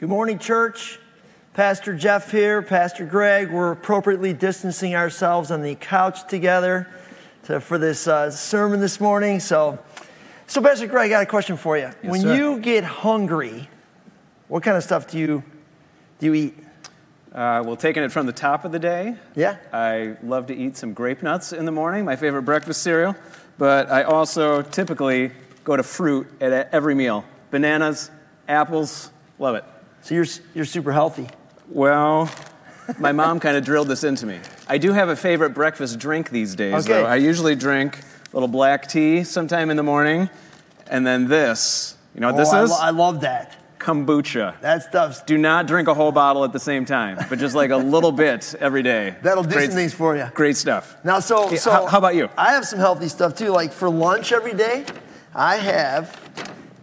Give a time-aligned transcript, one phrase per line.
[0.00, 1.00] Good morning, church.
[1.54, 3.50] Pastor Jeff here, Pastor Greg.
[3.50, 6.86] We're appropriately distancing ourselves on the couch together
[7.46, 9.40] to, for this uh, sermon this morning.
[9.40, 9.76] So,
[10.46, 11.82] so Pastor Greg, I got a question for you.
[11.82, 12.36] Yes, when sir.
[12.36, 13.68] you get hungry,
[14.46, 15.42] what kind of stuff do you
[16.20, 16.58] do you eat?
[17.32, 19.56] Uh, well, taking it from the top of the day, Yeah.
[19.72, 23.16] I love to eat some grape nuts in the morning, my favorite breakfast cereal.
[23.58, 25.32] But I also typically
[25.64, 28.12] go to fruit at every meal bananas,
[28.46, 29.10] apples,
[29.40, 29.64] love it.
[30.02, 31.28] So you're you're super healthy.
[31.68, 32.30] Well,
[32.98, 34.40] my mom kind of drilled this into me.
[34.68, 37.02] I do have a favorite breakfast drink these days, Okay.
[37.02, 37.04] though.
[37.06, 40.30] I usually drink a little black tea sometime in the morning,
[40.86, 41.96] and then this.
[42.14, 42.70] You know what this oh, I is?
[42.70, 43.54] lo- I love that.
[43.78, 44.60] Kombucha.
[44.60, 47.70] That stuff's Do not drink a whole bottle at the same time, but just like
[47.70, 49.14] a little bit every day.
[49.22, 50.26] that'll do Great- some things for you.
[50.34, 50.96] Great stuff.
[51.04, 52.28] Now, so, so how- how about you?
[52.36, 53.50] I have some healthy stuff too.
[53.50, 54.84] Like for lunch every day,
[55.34, 56.18] I have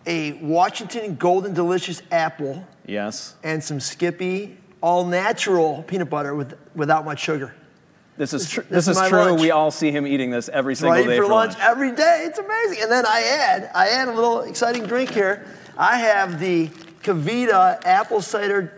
[0.05, 3.36] a Washington Golden Delicious apple Yes.
[3.44, 7.56] and some Skippy all natural peanut butter with, without much sugar.
[8.17, 9.17] This is tr- this this, is is true.
[9.20, 9.42] lunch.
[9.42, 11.64] We all see him eating this every single Right day for, for lunch, lunch.
[11.64, 12.23] every day.
[12.28, 12.83] It's amazing.
[12.83, 15.45] And then I add, I add a little exciting drink here.
[15.78, 16.67] I have the
[17.03, 18.72] KeVita apple cider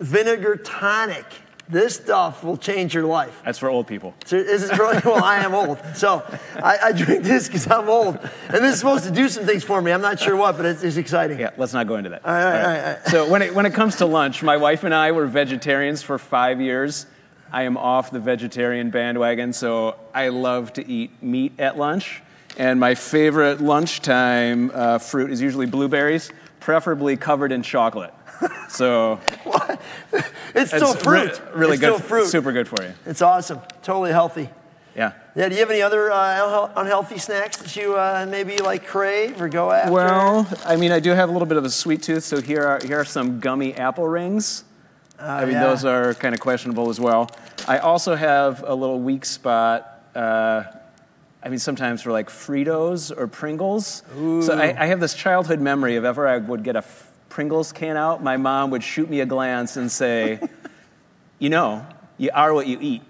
[0.00, 1.24] vinegar tonic.
[1.68, 3.40] This stuff will change your life.
[3.44, 4.12] That's for old people.
[4.26, 5.24] So this is really well.
[5.24, 6.22] I am old, so
[6.56, 9.64] I, I drink this because I'm old, and this is supposed to do some things
[9.64, 9.90] for me.
[9.90, 11.40] I'm not sure what, but it's, it's exciting.
[11.40, 12.22] Yeah, let's not go into that.
[12.24, 13.08] right, all right, all right, all right.
[13.08, 16.18] So when it, when it comes to lunch, my wife and I were vegetarians for
[16.18, 17.06] five years.
[17.50, 22.20] I am off the vegetarian bandwagon, so I love to eat meat at lunch.
[22.58, 28.12] And my favorite lunchtime uh, fruit is usually blueberries, preferably covered in chocolate.
[28.68, 29.20] So
[30.54, 31.40] It's still it's re- fruit.
[31.54, 32.26] really it's good, fruit.
[32.26, 32.92] super good for you.
[33.06, 33.60] It's awesome.
[33.82, 34.48] Totally healthy.
[34.96, 35.12] Yeah.
[35.36, 35.48] Yeah.
[35.48, 39.48] Do you have any other uh, unhealthy snacks that you uh, maybe like crave or
[39.48, 39.92] go after?
[39.92, 42.62] Well, I mean, I do have a little bit of a sweet tooth, so here
[42.62, 44.64] are here are some gummy apple rings.
[45.18, 45.64] I mean, yeah.
[45.64, 47.30] those are kind of questionable as well.
[47.68, 50.02] I also have a little weak spot.
[50.14, 50.64] Uh,
[51.42, 54.02] I mean, sometimes for like Fritos or Pringles.
[54.14, 57.72] So I, I have this childhood memory of ever I would get a F- Pringles
[57.72, 60.38] can out, my mom would shoot me a glance and say,
[61.40, 61.84] "You know,
[62.16, 63.02] you are what you eat."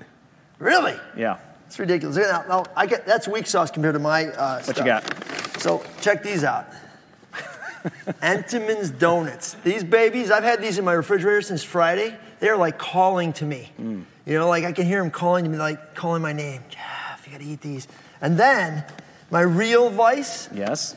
[0.58, 0.94] really?
[1.14, 1.36] Yeah.
[1.66, 2.16] It's ridiculous.
[2.16, 4.28] Now, now, I get that's weak sauce compared to my.
[4.28, 4.78] Uh, What stuff.
[4.78, 5.60] you got?
[5.60, 6.64] So check these out.
[8.22, 9.56] Entenmann's Donuts.
[9.62, 12.16] These babies, I've had these in my refrigerator since Friday.
[12.40, 13.72] They're like calling to me.
[13.78, 14.04] Mm.
[14.24, 16.62] You know, like I can hear them calling to me, like calling my name.
[16.70, 17.88] Jeff, you gotta eat these.
[18.22, 18.84] And then
[19.30, 20.96] my real vice, Yes.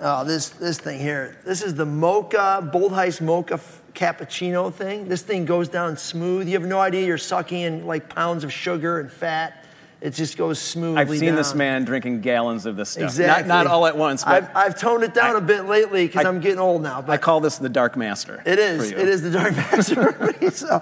[0.00, 1.36] Oh, this this thing here.
[1.44, 5.08] This is the mocha, Bolthouse mocha f- cappuccino thing.
[5.08, 6.46] This thing goes down smooth.
[6.48, 9.64] You have no idea you're sucking in like pounds of sugar and fat.
[10.00, 13.02] It just goes smoothly I've seen this man drinking gallons of this stuff.
[13.02, 13.48] Exactly.
[13.48, 16.06] Not, not all at once, but I've, I've toned it down a I- bit lately
[16.06, 17.02] because I'm getting old now.
[17.02, 18.40] But I call this the Dark Master.
[18.46, 18.92] it is.
[18.92, 18.96] you.
[18.96, 20.50] It is the dark master.
[20.52, 20.80] so,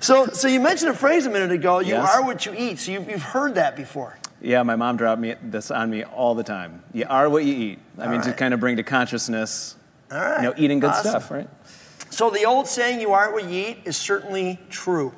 [0.00, 1.78] so, so you mentioned a phrase a minute ago.
[1.78, 2.14] You Yes.
[2.14, 2.78] are what you eat.
[2.80, 4.18] So you've, you've heard that before.
[4.40, 6.82] Yeah, my mom dropped me this on me all the time.
[6.94, 7.78] You are what you eat.
[7.98, 9.76] I mean, to kind of bring to consciousness,
[10.10, 10.36] All right.
[10.42, 11.10] you know, eating good Awesome.
[11.10, 11.48] stuff, right?
[12.08, 15.12] So the old saying, "You are what you eat," is certainly true.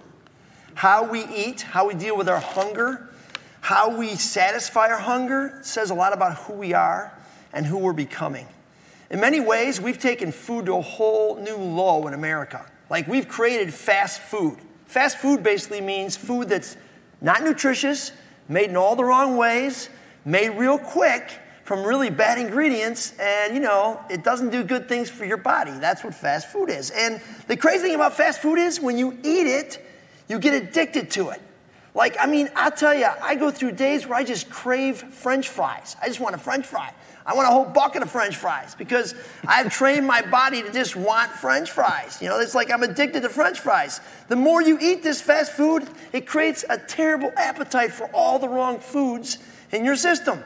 [0.74, 3.08] How we eat, how we deal with our hunger,
[3.60, 7.12] how we satisfy our hunger says a lot about who we are
[7.52, 8.46] and who we're becoming.
[9.08, 12.64] In many ways, we've taken food to a whole new low in America.
[12.90, 14.58] Like we've created fast food.
[14.86, 16.76] Fast food basically means food that's
[17.20, 18.12] not nutritious,
[18.48, 19.88] made in all the wrong ways,
[20.24, 21.30] made real quick
[21.64, 25.72] from really bad ingredients, and you know, it doesn't do good things for your body.
[25.72, 26.90] That's what fast food is.
[26.90, 29.84] And the crazy thing about fast food is when you eat it,
[30.28, 31.40] you get addicted to it.
[31.94, 35.48] Like, I mean, I'll tell you, I go through days where I just crave french
[35.48, 35.96] fries.
[36.00, 36.92] I just want a french fry.
[37.24, 39.14] I want a whole bucket of french fries because
[39.46, 42.20] I've trained my body to just want french fries.
[42.20, 44.00] You know, it's like I'm addicted to french fries.
[44.28, 48.48] The more you eat this fast food, it creates a terrible appetite for all the
[48.48, 49.38] wrong foods
[49.70, 50.42] in your system.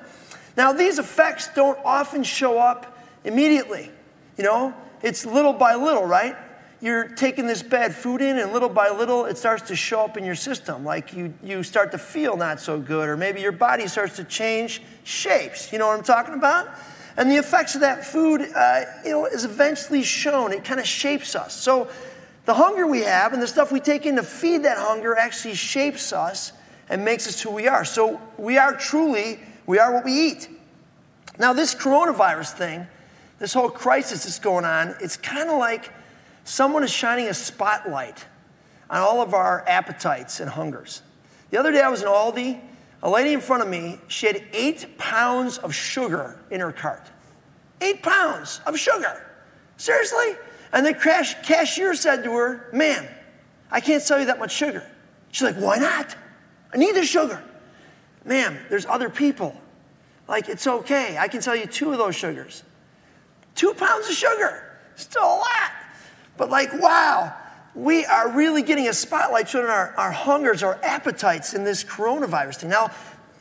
[0.56, 3.90] Now, these effects don't often show up immediately.
[4.36, 6.36] You know, it's little by little, right?
[6.86, 10.16] You're taking this bad food in, and little by little, it starts to show up
[10.16, 10.84] in your system.
[10.84, 14.24] Like you, you start to feel not so good, or maybe your body starts to
[14.24, 15.72] change shapes.
[15.72, 16.68] You know what I'm talking about?
[17.16, 20.52] And the effects of that food, uh, you know, is eventually shown.
[20.52, 21.60] It kind of shapes us.
[21.60, 21.88] So,
[22.44, 25.54] the hunger we have and the stuff we take in to feed that hunger actually
[25.54, 26.52] shapes us
[26.88, 27.84] and makes us who we are.
[27.84, 30.48] So, we are truly, we are what we eat.
[31.36, 32.86] Now, this coronavirus thing,
[33.40, 35.90] this whole crisis that's going on, it's kind of like
[36.46, 38.24] someone is shining a spotlight
[38.88, 41.02] on all of our appetites and hungers.
[41.50, 42.60] The other day I was in Aldi,
[43.02, 47.10] a lady in front of me, she had eight pounds of sugar in her cart.
[47.80, 49.26] Eight pounds of sugar.
[49.76, 50.36] Seriously?
[50.72, 53.06] And the cash, cashier said to her, Ma'am,
[53.70, 54.84] I can't sell you that much sugar.
[55.32, 56.16] She's like, Why not?
[56.72, 57.42] I need the sugar.
[58.24, 59.54] Ma'am, there's other people.
[60.28, 61.16] Like, it's okay.
[61.18, 62.64] I can sell you two of those sugars.
[63.54, 64.78] Two pounds of sugar.
[64.96, 65.72] Still a lot.
[66.36, 67.34] But, like, wow,
[67.74, 72.56] we are really getting a spotlight on our, our hungers, our appetites in this coronavirus
[72.56, 72.70] thing.
[72.70, 72.90] Now,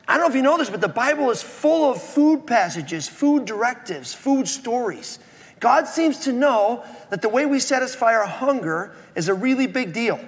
[0.07, 3.07] I don't know if you know this, but the Bible is full of food passages,
[3.07, 5.19] food directives, food stories.
[5.59, 9.93] God seems to know that the way we satisfy our hunger is a really big
[9.93, 10.19] deal,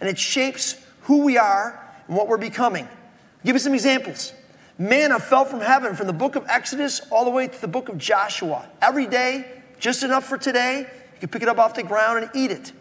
[0.00, 2.86] and it shapes who we are and what we're becoming.
[2.86, 4.32] I'll give you some examples.
[4.78, 7.88] Manna fell from heaven from the book of Exodus all the way to the book
[7.88, 8.66] of Joshua.
[8.80, 9.46] Every day,
[9.78, 10.86] just enough for today.
[11.20, 12.72] You pick it up off the ground and eat it.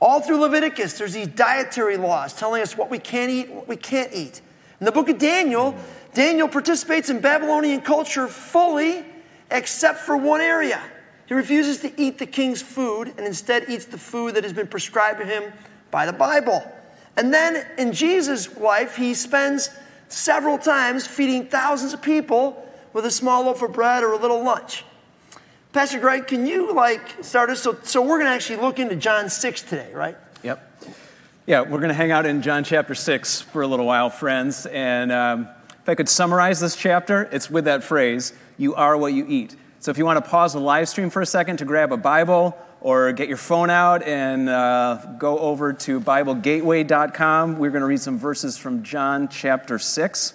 [0.00, 3.76] All through Leviticus, there's these dietary laws telling us what we can eat, what we
[3.76, 4.40] can't eat.
[4.80, 5.76] In the book of Daniel,
[6.12, 9.04] Daniel participates in Babylonian culture fully
[9.50, 10.82] except for one area.
[11.26, 14.66] He refuses to eat the king's food and instead eats the food that has been
[14.66, 15.52] prescribed to him
[15.90, 16.62] by the Bible.
[17.16, 19.70] And then in Jesus' life, he spends
[20.08, 24.42] several times feeding thousands of people with a small loaf of bread or a little
[24.42, 24.84] lunch.
[25.72, 27.62] Pastor Greg, can you like start us?
[27.62, 30.18] So, so we're going to actually look into John 6 today, right?
[30.42, 30.86] Yep.
[31.46, 34.66] Yeah, we're going to hang out in John chapter 6 for a little while, friends.
[34.66, 35.48] And um,
[35.80, 39.56] if I could summarize this chapter, it's with that phrase, you are what you eat.
[39.80, 41.96] So if you want to pause the live stream for a second to grab a
[41.96, 47.86] Bible or get your phone out and uh, go over to BibleGateway.com, we're going to
[47.86, 50.34] read some verses from John chapter 6.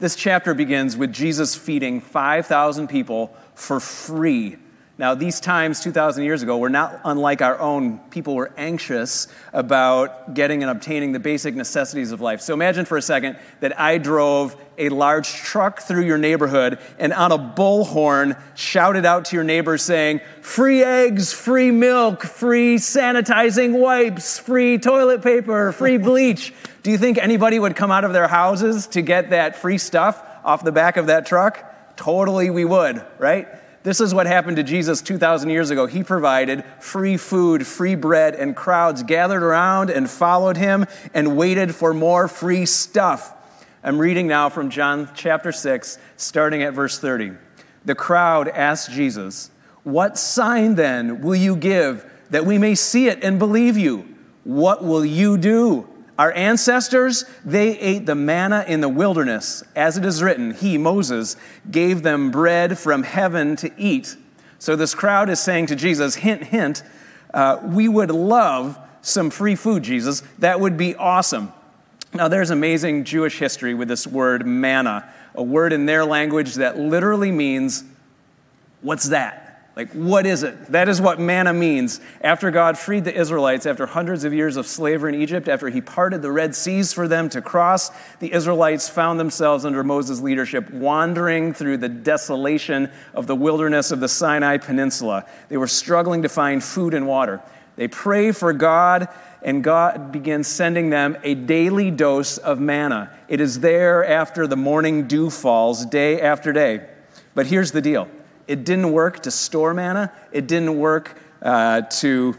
[0.00, 4.56] This chapter begins with Jesus feeding 5,000 people for free
[4.98, 8.00] now, these times 2,000 years ago were not unlike our own.
[8.10, 12.40] People were anxious about getting and obtaining the basic necessities of life.
[12.40, 17.12] So imagine for a second that I drove a large truck through your neighborhood and
[17.12, 23.78] on a bullhorn shouted out to your neighbors saying, free eggs, free milk, free sanitizing
[23.78, 26.52] wipes, free toilet paper, free bleach.
[26.82, 30.20] Do you think anybody would come out of their houses to get that free stuff
[30.44, 31.64] off the back of that truck?
[31.96, 33.48] Totally, we would, right?
[33.84, 35.86] This is what happened to Jesus 2,000 years ago.
[35.86, 41.74] He provided free food, free bread, and crowds gathered around and followed him and waited
[41.74, 43.32] for more free stuff.
[43.84, 47.32] I'm reading now from John chapter 6, starting at verse 30.
[47.84, 49.50] The crowd asked Jesus,
[49.84, 54.16] What sign then will you give that we may see it and believe you?
[54.42, 55.87] What will you do?
[56.18, 59.62] Our ancestors, they ate the manna in the wilderness.
[59.76, 61.36] As it is written, He, Moses,
[61.70, 64.16] gave them bread from heaven to eat.
[64.58, 66.82] So this crowd is saying to Jesus, hint, hint,
[67.32, 70.24] uh, we would love some free food, Jesus.
[70.40, 71.52] That would be awesome.
[72.12, 76.76] Now, there's amazing Jewish history with this word manna, a word in their language that
[76.76, 77.84] literally means,
[78.80, 79.47] what's that?
[79.78, 80.72] Like, what is it?
[80.72, 82.00] That is what manna means.
[82.20, 85.80] After God freed the Israelites after hundreds of years of slavery in Egypt, after he
[85.80, 90.68] parted the Red Seas for them to cross, the Israelites found themselves under Moses' leadership
[90.70, 95.24] wandering through the desolation of the wilderness of the Sinai Peninsula.
[95.48, 97.40] They were struggling to find food and water.
[97.76, 99.06] They pray for God,
[99.42, 103.16] and God begins sending them a daily dose of manna.
[103.28, 106.84] It is there after the morning dew falls, day after day.
[107.36, 108.08] But here's the deal
[108.48, 112.34] it didn't work to store manna, it didn't work uh, to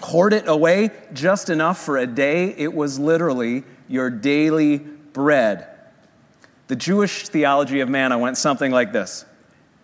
[0.00, 2.54] hoard it away just enough for a day.
[2.56, 5.68] It was literally your daily bread.
[6.68, 9.24] The Jewish theology of manna went something like this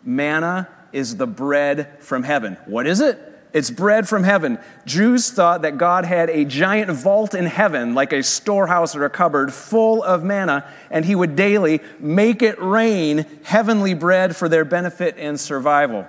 [0.02, 2.56] Manna is the bread from heaven.
[2.66, 3.25] What is it?
[3.56, 4.58] It's bread from heaven.
[4.84, 9.08] Jews thought that God had a giant vault in heaven, like a storehouse or a
[9.08, 14.66] cupboard, full of manna, and He would daily make it rain heavenly bread for their
[14.66, 16.06] benefit and survival.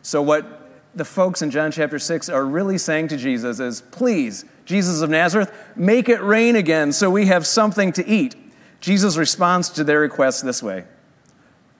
[0.00, 0.46] So, what
[0.94, 5.10] the folks in John chapter 6 are really saying to Jesus is, please, Jesus of
[5.10, 8.34] Nazareth, make it rain again so we have something to eat.
[8.80, 10.84] Jesus responds to their request this way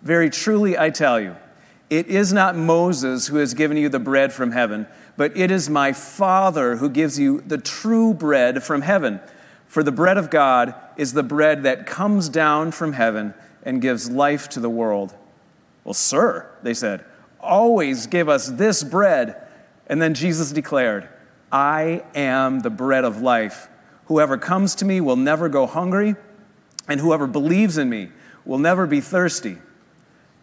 [0.02, 1.34] Very truly, I tell you,
[1.90, 5.70] it is not Moses who has given you the bread from heaven, but it is
[5.70, 9.20] my Father who gives you the true bread from heaven.
[9.66, 14.10] For the bread of God is the bread that comes down from heaven and gives
[14.10, 15.14] life to the world.
[15.84, 17.04] Well, sir, they said,
[17.40, 19.46] always give us this bread.
[19.86, 21.08] And then Jesus declared,
[21.50, 23.68] I am the bread of life.
[24.06, 26.16] Whoever comes to me will never go hungry,
[26.86, 28.10] and whoever believes in me
[28.44, 29.58] will never be thirsty.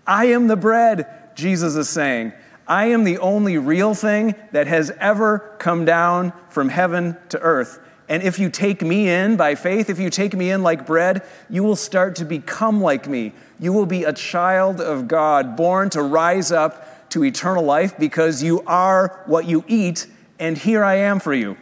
[0.07, 2.33] I am the bread Jesus is saying,
[2.67, 7.79] I am the only real thing that has ever come down from heaven to earth.
[8.07, 11.23] And if you take me in by faith, if you take me in like bread,
[11.49, 13.33] you will start to become like me.
[13.59, 18.43] You will be a child of God, born to rise up to eternal life because
[18.43, 20.07] you are what you eat,
[20.39, 21.57] and here I am for you.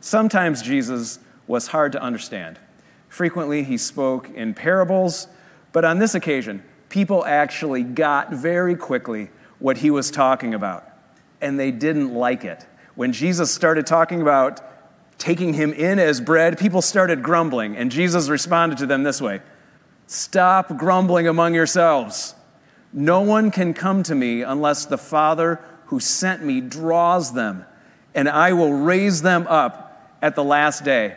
[0.00, 2.58] Sometimes Jesus was hard to understand.
[3.08, 5.26] Frequently, he spoke in parables,
[5.72, 10.84] but on this occasion, people actually got very quickly what he was talking about,
[11.40, 12.66] and they didn't like it.
[12.94, 14.60] When Jesus started talking about
[15.18, 19.40] taking him in as bread, people started grumbling, and Jesus responded to them this way
[20.06, 22.34] Stop grumbling among yourselves.
[22.92, 27.64] No one can come to me unless the Father who sent me draws them,
[28.14, 31.16] and I will raise them up at the last day.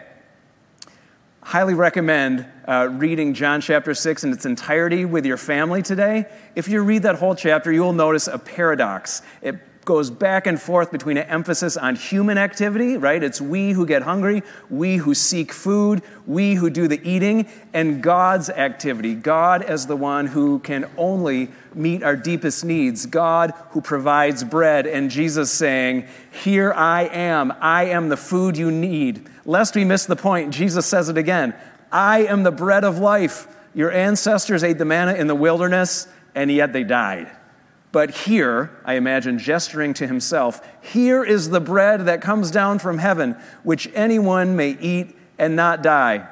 [1.49, 6.25] Highly recommend uh, reading John chapter 6 in its entirety with your family today.
[6.53, 9.23] If you read that whole chapter, you will notice a paradox.
[9.41, 13.23] It goes back and forth between an emphasis on human activity, right?
[13.23, 18.03] It's we who get hungry, we who seek food, we who do the eating, and
[18.03, 19.15] God's activity.
[19.15, 24.85] God as the one who can only meet our deepest needs, God who provides bread,
[24.85, 29.27] and Jesus saying, Here I am, I am the food you need.
[29.49, 31.55] Lest we miss the point, Jesus says it again
[31.91, 33.47] I am the bread of life.
[33.73, 37.31] Your ancestors ate the manna in the wilderness, and yet they died.
[37.91, 42.99] But here, I imagine gesturing to himself, here is the bread that comes down from
[42.99, 46.29] heaven, which anyone may eat and not die.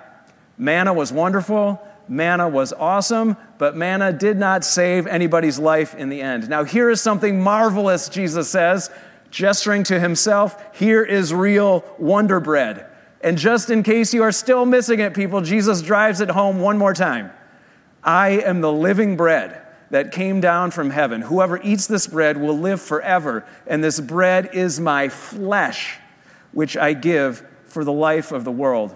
[0.59, 6.21] Manna was wonderful, manna was awesome, but manna did not save anybody's life in the
[6.21, 6.47] end.
[6.49, 8.91] Now, here is something marvelous, Jesus says,
[9.31, 12.85] gesturing to himself, here is real wonder bread.
[13.21, 16.77] And just in case you are still missing it, people, Jesus drives it home one
[16.77, 17.31] more time.
[18.03, 21.21] I am the living bread that came down from heaven.
[21.21, 25.97] Whoever eats this bread will live forever, and this bread is my flesh,
[26.51, 28.95] which I give for the life of the world.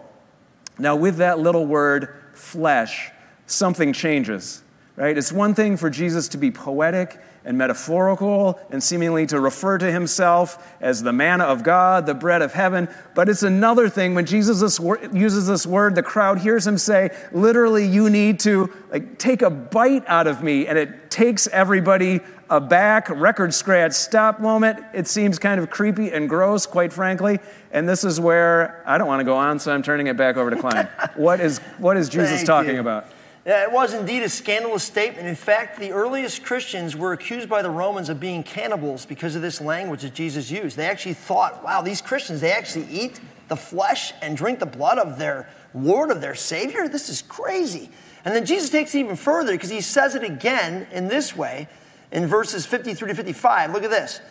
[0.77, 3.11] Now, with that little word, flesh,
[3.45, 4.63] something changes,
[4.95, 5.17] right?
[5.17, 9.91] It's one thing for Jesus to be poetic and metaphorical and seemingly to refer to
[9.91, 12.87] himself as the manna of God, the bread of heaven.
[13.15, 14.79] But it's another thing when Jesus
[15.11, 19.49] uses this word, the crowd hears him say, literally, you need to like, take a
[19.49, 20.67] bite out of me.
[20.67, 22.19] And it takes everybody
[22.49, 24.83] aback, record scratch, stop moment.
[24.93, 27.39] It seems kind of creepy and gross, quite frankly.
[27.71, 30.35] And this is where I don't want to go on, so I'm turning it back
[30.37, 30.87] over to Klein.
[31.15, 32.81] what, is, what is Jesus Thank talking you.
[32.81, 33.07] about?
[33.45, 35.27] Yeah, it was indeed a scandalous statement.
[35.27, 39.41] In fact, the earliest Christians were accused by the Romans of being cannibals because of
[39.41, 40.77] this language that Jesus used.
[40.77, 44.99] They actually thought, wow, these Christians, they actually eat the flesh and drink the blood
[44.99, 46.87] of their Lord, of their Savior?
[46.87, 47.89] This is crazy.
[48.23, 51.67] And then Jesus takes it even further because he says it again in this way
[52.11, 53.73] in verses 53 to 55.
[53.73, 54.21] Look at this.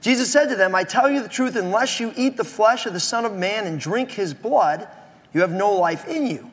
[0.00, 2.92] Jesus said to them, I tell you the truth, unless you eat the flesh of
[2.92, 4.88] the Son of Man and drink his blood,
[5.32, 6.51] you have no life in you.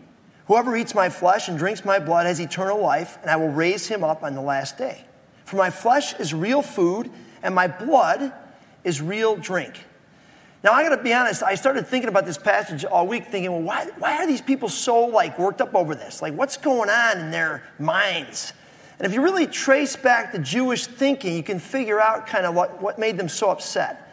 [0.50, 3.86] Whoever eats my flesh and drinks my blood has eternal life, and I will raise
[3.86, 5.06] him up on the last day.
[5.46, 7.12] For my flesh is real food,
[7.44, 8.34] and my blood
[8.84, 9.86] is real drink.
[10.64, 13.62] Now, I gotta be honest, I started thinking about this passage all week, thinking, well,
[13.62, 16.20] why, why are these people so like worked up over this?
[16.20, 18.54] Like, what's going on in their minds?
[18.98, 22.56] And if you really trace back the Jewish thinking, you can figure out kind of
[22.56, 24.09] what, what made them so upset.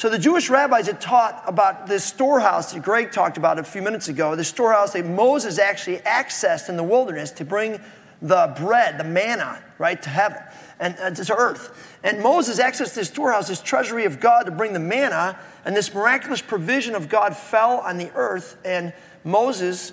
[0.00, 3.82] So the Jewish rabbis had taught about this storehouse that Greg talked about a few
[3.82, 7.78] minutes ago, the storehouse that Moses actually accessed in the wilderness to bring
[8.22, 10.42] the bread, the manna, right, to heaven
[10.78, 11.98] and uh, to earth.
[12.02, 15.92] And Moses accessed this storehouse, this treasury of God to bring the manna, and this
[15.92, 19.92] miraculous provision of God fell on the earth, and Moses,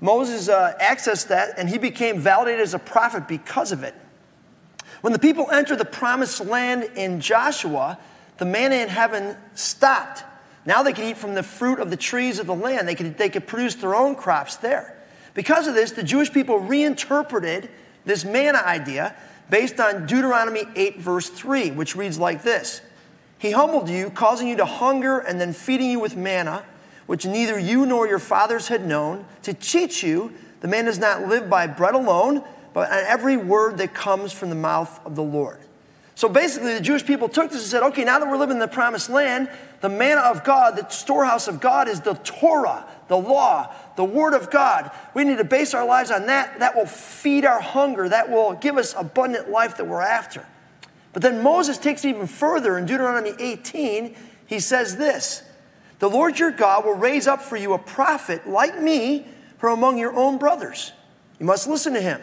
[0.00, 3.94] Moses uh, accessed that, and he became validated as a prophet because of it.
[5.00, 8.00] When the people entered the promised land in Joshua,
[8.38, 10.24] the manna in heaven stopped.
[10.66, 12.88] Now they could eat from the fruit of the trees of the land.
[12.88, 14.96] They could, they could produce their own crops there.
[15.34, 17.68] Because of this, the Jewish people reinterpreted
[18.04, 19.14] this manna idea
[19.50, 22.80] based on Deuteronomy 8, verse 3, which reads like this
[23.38, 26.64] He humbled you, causing you to hunger, and then feeding you with manna,
[27.06, 31.28] which neither you nor your fathers had known, to teach you the man does not
[31.28, 35.22] live by bread alone, but on every word that comes from the mouth of the
[35.22, 35.58] Lord.
[36.16, 38.60] So basically, the Jewish people took this and said, okay, now that we're living in
[38.60, 43.16] the promised land, the manna of God, the storehouse of God, is the Torah, the
[43.16, 44.92] law, the Word of God.
[45.12, 46.60] We need to base our lives on that.
[46.60, 50.46] That will feed our hunger, that will give us abundant life that we're after.
[51.12, 54.14] But then Moses takes it even further in Deuteronomy 18.
[54.46, 55.42] He says this
[55.98, 59.26] The Lord your God will raise up for you a prophet like me
[59.58, 60.92] from among your own brothers.
[61.40, 62.20] You must listen to him.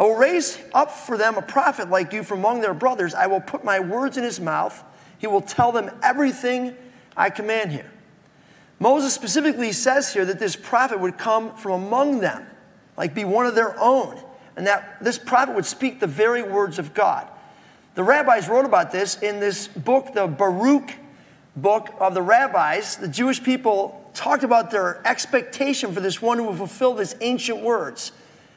[0.00, 3.12] I will raise up for them a prophet like you from among their brothers.
[3.12, 4.82] I will put my words in his mouth.
[5.18, 6.74] He will tell them everything
[7.18, 7.92] I command here.
[8.78, 12.46] Moses specifically says here that this prophet would come from among them,
[12.96, 14.18] like be one of their own,
[14.56, 17.28] and that this prophet would speak the very words of God.
[17.94, 20.94] The rabbis wrote about this in this book, the Baruch
[21.56, 22.96] book of the rabbis.
[22.96, 27.60] The Jewish people talked about their expectation for this one who would fulfill these ancient
[27.60, 28.12] words.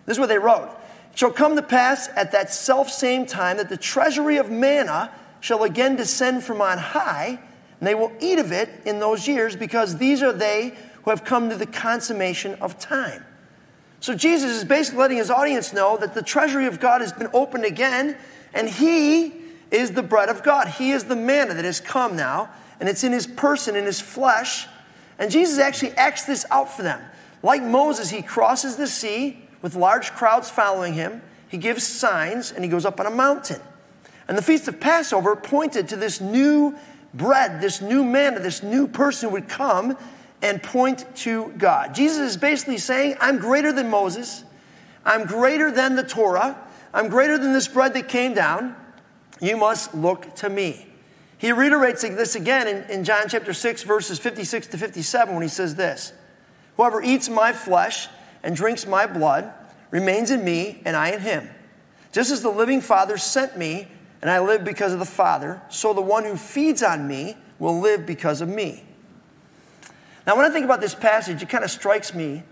[0.06, 0.80] This is what they wrote.
[1.16, 5.64] Shall come to pass at that self same time that the treasury of manna shall
[5.64, 7.40] again descend from on high,
[7.80, 11.24] and they will eat of it in those years, because these are they who have
[11.24, 13.24] come to the consummation of time.
[14.00, 17.30] So Jesus is basically letting his audience know that the treasury of God has been
[17.34, 18.18] opened again,
[18.54, 19.34] and he
[19.70, 20.68] is the bread of God.
[20.68, 24.02] He is the manna that has come now, and it's in his person, in his
[24.02, 24.68] flesh.
[25.20, 27.02] And Jesus actually acts this out for them.
[27.42, 31.24] Like Moses, he crosses the sea with large crowds following him.
[31.48, 33.62] He gives signs and he goes up on a mountain.
[34.28, 36.78] And the Feast of Passover pointed to this new
[37.16, 39.98] bread, this new manna, this new person would come
[40.42, 41.96] and point to God.
[41.96, 44.44] Jesus is basically saying, I'm greater than Moses.
[45.06, 46.58] I'm greater than the Torah.
[46.94, 48.76] I'm greater than this bread that came down.
[49.42, 50.88] You must look to me.
[51.38, 55.50] He reiterates this again in, in John chapter 6, verses 56 to 57, when he
[55.50, 56.14] says this
[56.78, 58.08] Whoever eats my flesh
[58.44, 59.52] and drinks my blood
[59.92, 61.50] remains in me, and I in him.
[62.12, 63.88] Just as the living Father sent me,
[64.22, 67.80] and I live because of the Father, so the one who feeds on me will
[67.80, 68.84] live because of me.
[70.26, 72.44] Now, when I think about this passage, it kind of strikes me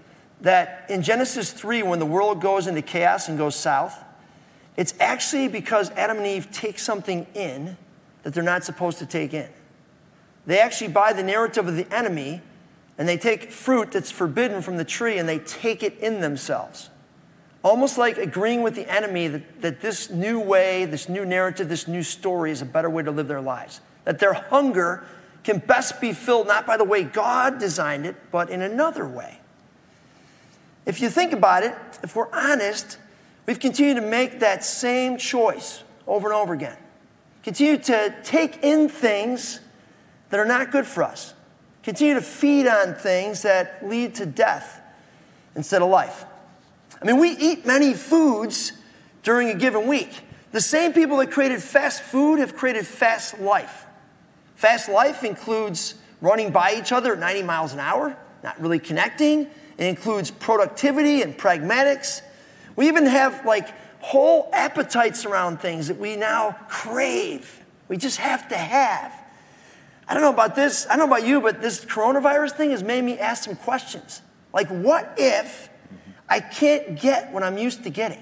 [0.41, 4.03] that in Genesis 3, when the world goes into chaos and goes south,
[4.75, 7.77] it's actually because Adam and Eve take something in
[8.23, 9.49] that they're not supposed to take in.
[10.45, 12.41] They actually buy the narrative of the enemy
[12.97, 16.89] and they take fruit that's forbidden from the tree and they take it in themselves.
[17.63, 21.87] Almost like agreeing with the enemy that, that this new way, this new narrative, this
[21.87, 23.81] new story is a better way to live their lives.
[24.05, 25.05] That their hunger
[25.43, 29.39] can best be filled not by the way God designed it, but in another way.
[30.85, 32.97] If you think about it, if we're honest,
[33.45, 36.77] we've continued to make that same choice over and over again.
[37.43, 39.59] Continue to take in things
[40.29, 41.33] that are not good for us.
[41.83, 44.81] Continue to feed on things that lead to death
[45.55, 46.25] instead of life.
[47.01, 48.73] I mean, we eat many foods
[49.23, 50.21] during a given week.
[50.51, 53.85] The same people that created fast food have created fast life.
[54.55, 59.47] Fast life includes running by each other at 90 miles an hour, not really connecting.
[59.77, 62.21] It includes productivity and pragmatics.
[62.75, 63.69] We even have like
[64.01, 67.61] whole appetites around things that we now crave.
[67.87, 69.20] We just have to have.
[70.11, 72.83] I don't know about this, I don't know about you, but this coronavirus thing has
[72.83, 74.21] made me ask some questions.
[74.51, 75.69] Like, what if
[76.27, 78.21] I can't get what I'm used to getting?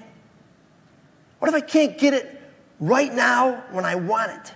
[1.40, 2.40] What if I can't get it
[2.78, 4.54] right now when I want it?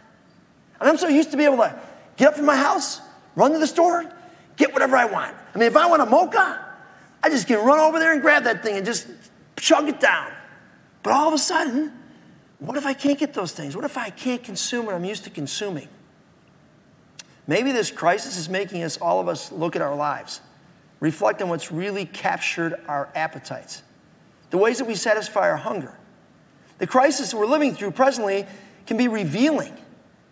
[0.80, 1.76] I I'm so used to be able to
[2.16, 3.00] get up from my house,
[3.34, 4.08] run to the store,
[4.54, 5.34] get whatever I want.
[5.56, 6.64] I mean, if I want a mocha,
[7.20, 9.08] I just can run over there and grab that thing and just
[9.56, 10.30] chug it down.
[11.02, 11.92] But all of a sudden,
[12.60, 13.74] what if I can't get those things?
[13.74, 15.88] What if I can't consume what I'm used to consuming?
[17.46, 20.40] Maybe this crisis is making us, all of us, look at our lives,
[21.00, 23.82] reflect on what's really captured our appetites,
[24.50, 25.94] the ways that we satisfy our hunger.
[26.78, 28.46] The crisis we're living through presently
[28.86, 29.76] can be revealing.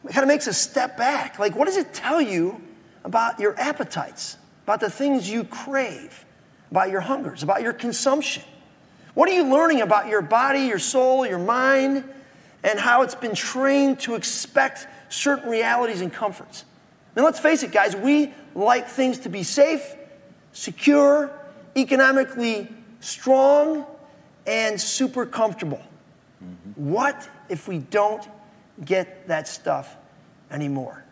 [0.04, 1.38] It kind of makes us step back.
[1.38, 2.60] Like, what does it tell you
[3.04, 6.24] about your appetites, about the things you crave,
[6.70, 8.42] about your hungers, about your consumption?
[9.14, 12.04] What are you learning about your body, your soul, your mind,
[12.64, 16.64] and how it's been trained to expect certain realities and comforts?
[17.14, 19.94] Now, let's face it, guys, we like things to be safe,
[20.52, 21.30] secure,
[21.76, 22.68] economically
[23.00, 23.86] strong,
[24.46, 25.82] and super comfortable.
[26.42, 26.90] Mm-hmm.
[26.90, 28.26] What if we don't
[28.84, 29.96] get that stuff
[30.50, 31.04] anymore?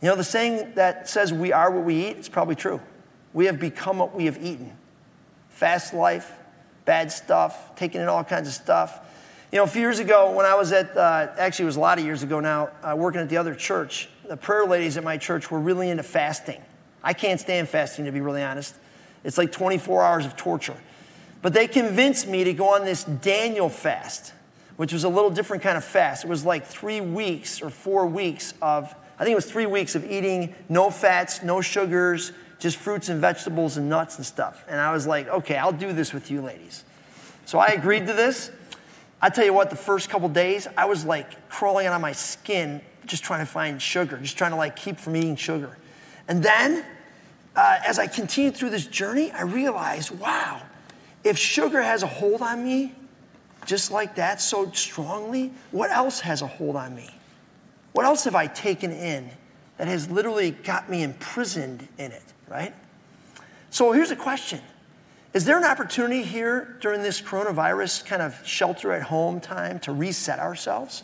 [0.00, 2.80] You know, the saying that says we are what we eat, it's probably true.
[3.32, 4.72] We have become what we have eaten
[5.50, 6.32] fast life,
[6.84, 9.00] bad stuff, taking in all kinds of stuff.
[9.52, 11.80] You know, a few years ago when I was at, uh, actually, it was a
[11.80, 15.04] lot of years ago now, uh, working at the other church, the prayer ladies at
[15.04, 16.60] my church were really into fasting.
[17.00, 18.74] I can't stand fasting, to be really honest.
[19.22, 20.76] It's like 24 hours of torture.
[21.42, 24.32] But they convinced me to go on this Daniel fast,
[24.78, 26.24] which was a little different kind of fast.
[26.24, 29.94] It was like three weeks or four weeks of, I think it was three weeks
[29.94, 34.64] of eating no fats, no sugars, just fruits and vegetables and nuts and stuff.
[34.66, 36.82] And I was like, okay, I'll do this with you ladies.
[37.44, 38.50] So I agreed to this.
[39.20, 42.12] I tell you what, the first couple days, I was like crawling out of my
[42.12, 45.76] skin, just trying to find sugar, just trying to like keep from eating sugar.
[46.28, 46.84] And then,
[47.54, 50.62] uh, as I continued through this journey, I realized, wow,
[51.24, 52.94] if sugar has a hold on me,
[53.64, 57.08] just like that, so strongly, what else has a hold on me?
[57.92, 59.30] What else have I taken in
[59.78, 62.22] that has literally got me imprisoned in it?
[62.48, 62.74] right?
[63.70, 64.60] So here's a question
[65.34, 69.92] Is there an opportunity here during this coronavirus kind of shelter at home time to
[69.92, 71.02] reset ourselves?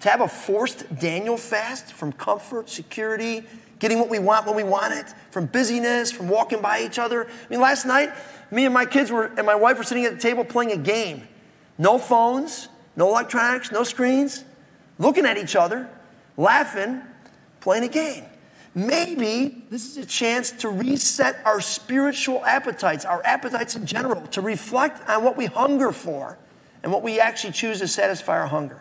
[0.00, 3.44] To have a forced Daniel fast from comfort, security,
[3.80, 7.24] getting what we want when we want it, from busyness, from walking by each other.
[7.24, 8.12] I mean, last night,
[8.50, 10.76] me and my kids were, and my wife were sitting at the table playing a
[10.76, 11.26] game.
[11.78, 14.44] No phones, no electronics, no screens,
[14.98, 15.88] looking at each other,
[16.36, 17.02] laughing,
[17.60, 18.24] playing a game.
[18.78, 24.40] Maybe this is a chance to reset our spiritual appetites, our appetites in general, to
[24.40, 26.38] reflect on what we hunger for
[26.84, 28.80] and what we actually choose to satisfy our hunger.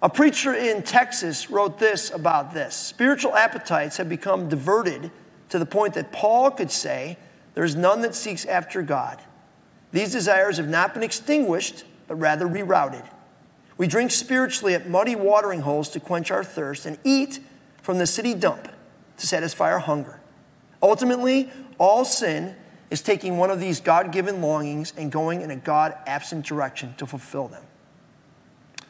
[0.00, 5.10] A preacher in Texas wrote this about this spiritual appetites have become diverted
[5.48, 7.18] to the point that Paul could say,
[7.54, 9.20] There is none that seeks after God.
[9.90, 13.04] These desires have not been extinguished, but rather rerouted.
[13.76, 17.40] We drink spiritually at muddy watering holes to quench our thirst and eat
[17.82, 18.68] from the city dump
[19.18, 20.20] to satisfy our hunger.
[20.82, 22.54] Ultimately, all sin
[22.90, 26.94] is taking one of these God given longings and going in a God absent direction
[26.98, 27.62] to fulfill them.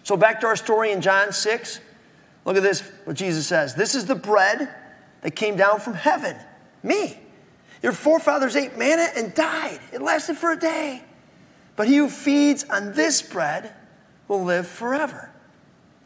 [0.03, 1.81] So, back to our story in John 6.
[2.45, 3.75] Look at this, what Jesus says.
[3.75, 4.69] This is the bread
[5.23, 6.37] that came down from heaven,
[6.83, 7.19] me.
[7.83, 9.81] Your forefathers ate manna and died.
[9.93, 11.03] It lasted for a day.
[11.77, 13.73] But he who feeds on this bread
[14.29, 15.31] will live forever.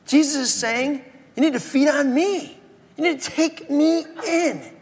[0.07, 1.05] Jesus is saying,
[1.37, 2.58] You need to feed on me.
[2.99, 4.75] You need to take me in.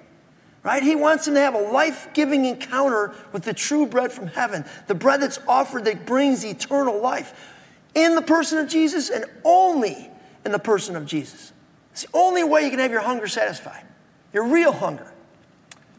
[0.63, 0.83] Right?
[0.83, 4.65] He wants him to have a life giving encounter with the true bread from heaven,
[4.89, 7.55] the bread that's offered that brings eternal life
[7.95, 10.11] in the person of Jesus and only
[10.45, 11.53] in the person of Jesus.
[11.93, 13.85] It's the only way you can have your hunger satisfied,
[14.33, 15.13] your real hunger.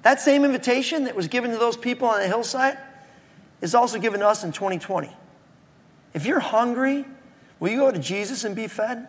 [0.02, 2.78] That same invitation that was given to those people on the hillside
[3.62, 5.10] is also given to us in 2020.
[6.14, 7.06] If you're hungry,
[7.60, 9.08] will you go to Jesus and be fed?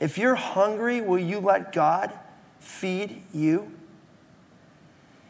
[0.00, 2.12] If you're hungry, will you let God
[2.60, 3.70] feed you?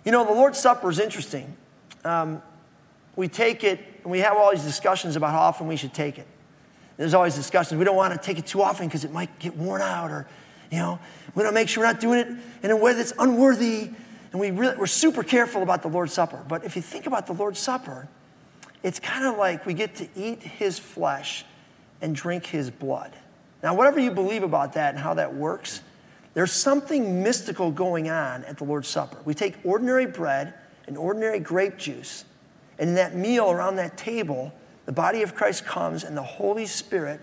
[0.04, 1.56] You know, the Lord's Supper is interesting.
[2.04, 2.42] Um,
[3.16, 6.18] we take it, and we have all these discussions about how often we should take
[6.18, 6.26] it.
[6.96, 7.78] There's always discussions.
[7.78, 10.26] We don't want to take it too often because it might get worn out, or,
[10.70, 10.98] you know,
[11.34, 12.28] we don't make sure we're not doing it
[12.62, 13.90] in a way that's unworthy.
[14.32, 16.42] And we really, we're super careful about the Lord's Supper.
[16.48, 18.08] But if you think about the Lord's Supper,
[18.82, 21.44] it's kind of like we get to eat his flesh
[22.02, 23.12] and drink his blood.
[23.64, 25.80] Now, whatever you believe about that and how that works,
[26.34, 29.16] there's something mystical going on at the Lord's Supper.
[29.24, 30.52] We take ordinary bread
[30.86, 32.26] and ordinary grape juice,
[32.78, 34.52] and in that meal around that table,
[34.84, 37.22] the body of Christ comes and the Holy Spirit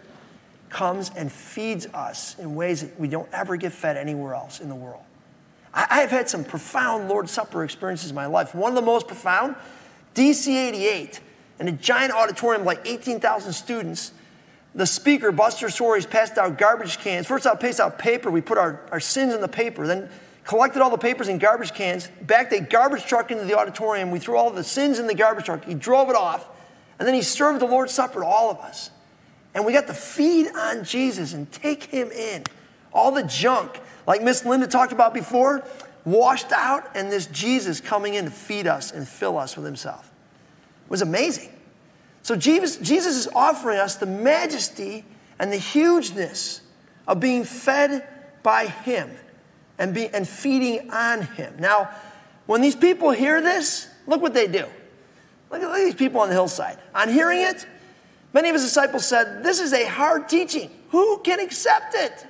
[0.70, 4.68] comes and feeds us in ways that we don't ever get fed anywhere else in
[4.68, 5.04] the world.
[5.76, 8.56] I, have had some profound Lord's Supper experiences in my life.
[8.56, 9.56] One of the most profound,
[10.16, 11.20] DC 88,
[11.60, 14.12] in a giant auditorium, like 18,000 students
[14.74, 17.28] the speaker, Buster Soaries, passed out garbage cans.
[17.28, 18.32] First out, passed out paper.
[18.32, 19.86] We put our, our sins in the paper.
[19.86, 20.10] Then
[20.46, 24.12] collected all the papers in garbage cans, backed a garbage truck into the auditorium.
[24.12, 25.66] We threw all the sins in the garbage truck.
[25.66, 26.48] He drove it off.
[27.00, 28.92] And then he served the Lord's Supper to all of us.
[29.54, 32.44] And we got to feed on Jesus and take him in.
[32.94, 35.64] All the junk, like Miss Linda talked about before,
[36.06, 40.12] washed out, and this Jesus coming in to feed us and fill us with himself.
[40.86, 41.50] It was amazing.
[42.24, 45.06] So Jesus, Jesus is offering us the majesty
[45.40, 46.62] and the hugeness
[47.08, 48.08] of being fed
[48.44, 49.10] by Him
[49.78, 51.56] and, be, and feeding on Him.
[51.60, 51.90] Now,
[52.46, 54.66] when these people hear this, look what they do.
[55.50, 56.78] Look at, look at these people on the hillside.
[56.96, 57.66] On hearing it,
[58.34, 60.70] many of his disciples said, This is a hard teaching.
[60.90, 62.26] Who can accept it?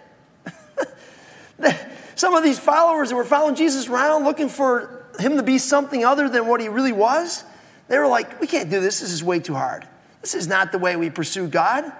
[2.15, 6.05] Some of these followers that were following Jesus around looking for him to be something
[6.05, 7.43] other than what he really was,
[7.87, 8.99] they were like, We can't do this.
[8.99, 9.87] This is way too hard.
[10.21, 11.91] This is not the way we pursue God.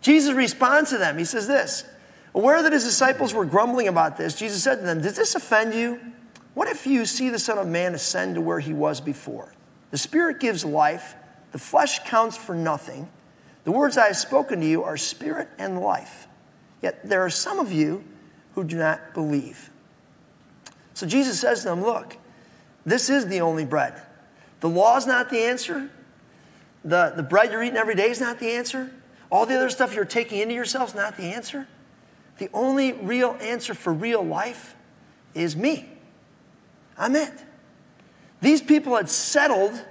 [0.00, 1.18] Jesus responds to them.
[1.18, 1.84] He says this
[2.34, 5.74] Aware that his disciples were grumbling about this, Jesus said to them, Does this offend
[5.74, 6.00] you?
[6.54, 9.52] What if you see the Son of Man ascend to where he was before?
[9.90, 11.14] The Spirit gives life,
[11.52, 13.08] the flesh counts for nothing.
[13.64, 16.28] The words I have spoken to you are spirit and life.
[16.82, 18.04] Yet there are some of you
[18.54, 19.70] who do not believe.
[20.94, 22.16] So Jesus says to them, Look,
[22.84, 24.00] this is the only bread
[24.60, 25.90] the law is not the answer.
[26.84, 28.90] The, the bread you're eating every day is not the answer.
[29.30, 31.66] All the other stuff you're taking into yourself is not the answer.
[32.38, 34.76] The only real answer for real life
[35.34, 35.88] is me.
[36.96, 37.32] I'm it.
[38.40, 39.84] These people had settled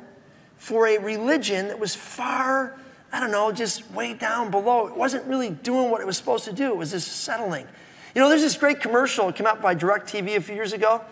[0.58, 2.80] for a religion that was far,
[3.12, 4.88] I don't know, just way down below.
[4.88, 7.68] It wasn't really doing what it was supposed to do, it was just settling.
[8.14, 11.04] You know, there's this great commercial that came out by DirecTV a few years ago.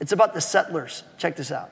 [0.00, 1.02] It's about the settlers.
[1.18, 1.70] Check this out.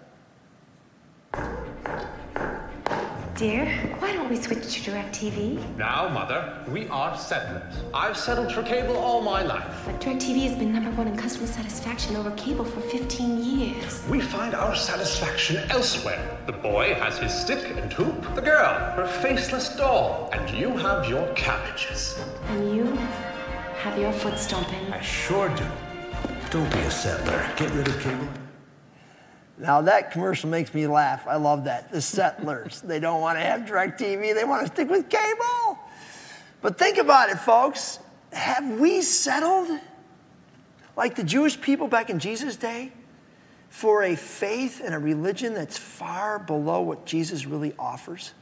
[3.37, 3.67] Dear,
[3.99, 5.77] why don't we switch to DirecTV?
[5.77, 7.75] Now, Mother, we are settlers.
[7.93, 9.83] I've settled for cable all my life.
[9.85, 14.07] But DirecTV has been number one in customer satisfaction over cable for 15 years.
[14.09, 16.39] We find our satisfaction elsewhere.
[16.47, 21.09] The boy has his stick and hoop, the girl, her faceless doll, and you have
[21.09, 22.17] your cabbages.
[22.51, 22.85] And you
[23.79, 24.93] have your foot stomping.
[24.93, 25.67] I sure do.
[26.51, 27.51] Don't be a settler.
[27.57, 28.29] Get rid of cable.
[29.59, 31.27] Now that commercial makes me laugh.
[31.27, 31.93] I love that.
[31.93, 35.79] The settlers, they don't want to have DirecTV, They want to stick with cable.
[36.61, 37.99] But think about it, folks.
[38.33, 39.79] Have we settled
[40.97, 42.93] like the Jewish people back in Jesus' day
[43.69, 48.33] for a faith and a religion that's far below what Jesus really offers?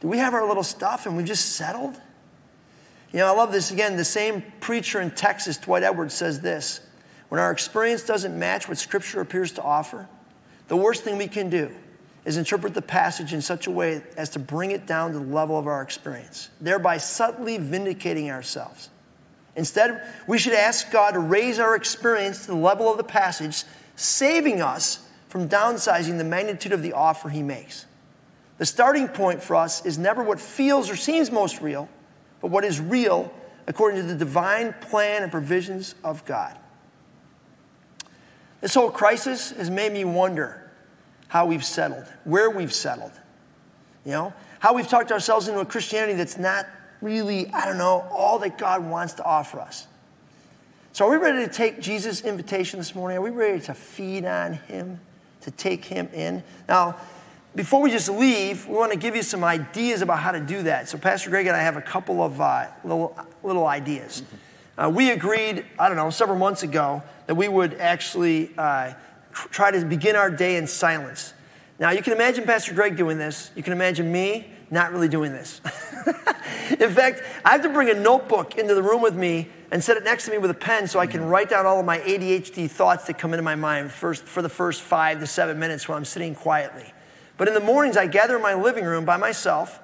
[0.00, 1.98] Do we have our little stuff and we've just settled?
[3.12, 3.96] You know, I love this again.
[3.96, 6.80] The same preacher in Texas, Dwight Edwards, says this
[7.34, 10.08] when our experience doesn't match what Scripture appears to offer,
[10.68, 11.68] the worst thing we can do
[12.24, 15.24] is interpret the passage in such a way as to bring it down to the
[15.24, 18.88] level of our experience, thereby subtly vindicating ourselves.
[19.56, 23.64] Instead, we should ask God to raise our experience to the level of the passage,
[23.96, 27.84] saving us from downsizing the magnitude of the offer He makes.
[28.58, 31.88] The starting point for us is never what feels or seems most real,
[32.40, 33.34] but what is real
[33.66, 36.60] according to the divine plan and provisions of God.
[38.64, 40.58] This whole crisis has made me wonder
[41.28, 43.12] how we've settled, where we've settled.
[44.06, 46.66] You know, how we've talked ourselves into a Christianity that's not
[47.02, 49.86] really, I don't know, all that God wants to offer us.
[50.92, 53.18] So, are we ready to take Jesus' invitation this morning?
[53.18, 54.98] Are we ready to feed on Him,
[55.42, 56.42] to take Him in?
[56.66, 56.96] Now,
[57.54, 60.62] before we just leave, we want to give you some ideas about how to do
[60.62, 60.88] that.
[60.88, 64.22] So, Pastor Greg and I have a couple of uh, little, little ideas.
[64.76, 68.94] Uh, we agreed, I don't know, several months ago that we would actually uh,
[69.32, 71.32] try to begin our day in silence.
[71.78, 73.50] Now, you can imagine Pastor Greg doing this.
[73.54, 75.60] You can imagine me not really doing this.
[76.80, 79.96] in fact, I have to bring a notebook into the room with me and set
[79.96, 81.98] it next to me with a pen so I can write down all of my
[81.98, 85.88] ADHD thoughts that come into my mind first, for the first five to seven minutes
[85.88, 86.92] while I'm sitting quietly.
[87.36, 89.80] But in the mornings, I gather in my living room by myself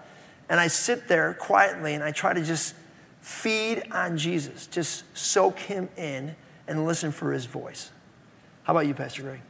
[0.48, 2.74] and I sit there quietly and I try to just
[3.20, 6.34] feed on Jesus, just soak him in
[6.66, 7.90] and listen for his voice.
[8.62, 9.40] How about you, Pastor Greg?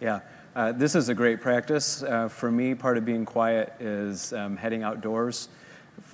[0.00, 0.20] Yeah.
[0.54, 2.02] Uh, this is a great practice.
[2.02, 5.48] Uh, for me, part of being quiet is um, heading outdoors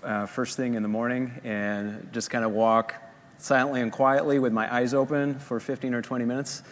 [0.03, 2.95] uh, first thing in the morning and just kind of walk
[3.39, 6.63] silently and quietly with my eyes open for 15 or 20 minutes.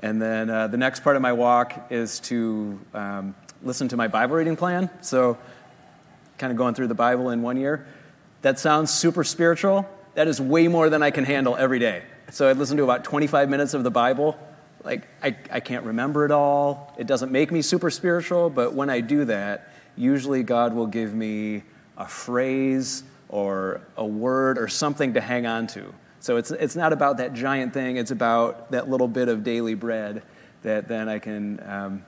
[0.00, 4.08] And then uh, the next part of my walk is to um, listen to my
[4.08, 4.90] Bible reading plan.
[5.00, 5.38] So,
[6.36, 7.86] kind of going through the Bible in one year.
[8.44, 9.88] That sounds super spiritual.
[10.16, 12.02] That is way more than I can handle every day.
[12.30, 14.38] So I listen to about 25 minutes of the Bible.
[14.84, 16.94] Like, I, I can't remember it all.
[16.98, 21.14] It doesn't make me super spiritual, but when I do that, usually God will give
[21.14, 21.62] me
[21.96, 25.94] a phrase or a word or something to hang on to.
[26.20, 29.74] So it's, it's not about that giant thing, it's about that little bit of daily
[29.74, 30.22] bread
[30.64, 32.04] that then I can um,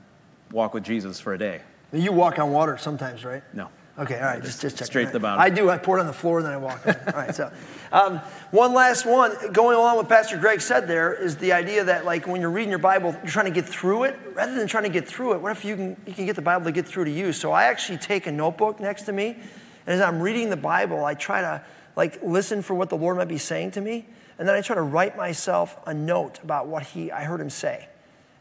[0.52, 1.62] walk with Jesus for a day.
[1.94, 3.42] You walk on water sometimes, right?
[3.54, 3.70] No.
[3.98, 4.86] Okay, all right, just, just check.
[4.86, 5.40] Straight to the bottom.
[5.40, 5.70] I do.
[5.70, 6.86] I pour it on the floor and then I walk.
[6.86, 6.96] on.
[7.06, 7.50] all right, so
[7.92, 8.18] um,
[8.50, 9.34] one last one.
[9.52, 12.68] Going along with Pastor Greg said there is the idea that like when you're reading
[12.68, 15.40] your Bible, you're trying to get through it rather than trying to get through it.
[15.40, 17.32] What if you can you can get the Bible to get through to you?
[17.32, 21.02] So I actually take a notebook next to me, and as I'm reading the Bible,
[21.02, 21.62] I try to
[21.96, 24.04] like listen for what the Lord might be saying to me,
[24.38, 27.48] and then I try to write myself a note about what He I heard Him
[27.48, 27.88] say,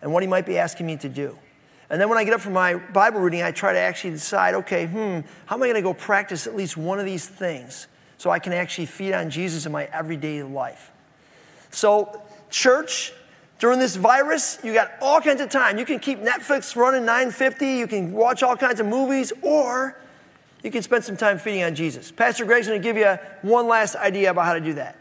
[0.02, 1.38] and what He might be asking me to do.
[1.90, 4.56] And then when I get up from my Bible reading, I try to actually decide,
[4.56, 7.88] okay, hmm, how am I going to go practice at least one of these things
[8.18, 10.92] so I can actually feed on Jesus in my everyday life?
[11.70, 13.14] So, church,
[13.60, 15.78] during this virus, you got all kinds of time.
[15.78, 20.00] You can keep Netflix running 950, you can watch all kinds of movies, or
[20.64, 22.12] you can spend some time feeding on Jesus.
[22.12, 24.98] Pastor Greg's going to give you one last idea about how to do that.